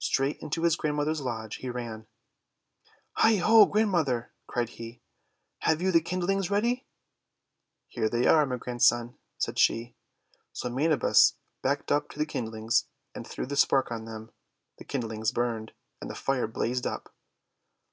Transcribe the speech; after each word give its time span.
Straight 0.00 0.38
into 0.40 0.62
his 0.64 0.74
grandmother's 0.74 1.20
lodge 1.20 1.58
he 1.60 1.70
ran. 1.70 2.08
"Heigh! 3.12 3.36
Ho! 3.36 3.64
Grandmother!" 3.64 4.32
cried 4.48 4.70
he. 4.70 5.00
"Have 5.60 5.80
you 5.80 5.92
the 5.92 6.00
kindlings 6.00 6.50
ready?' 6.50 6.84
"Here 7.86 8.08
they 8.08 8.26
are, 8.26 8.44
my 8.44 8.56
Grandson," 8.56 9.16
said 9.36 9.56
she. 9.56 9.94
So 10.52 10.68
Manabus 10.68 11.34
backed 11.62 11.92
up 11.92 12.08
to 12.10 12.18
the 12.18 12.26
kindlings, 12.26 12.86
and 13.14 13.24
threw 13.24 13.46
the 13.46 13.54
spark 13.54 13.92
on 13.92 14.04
them. 14.04 14.32
The 14.78 14.84
kindlings 14.84 15.30
burned, 15.32 15.70
and 16.00 16.10
the 16.10 16.16
Fire 16.16 16.48
blazed 16.48 16.84
up. 16.84 17.14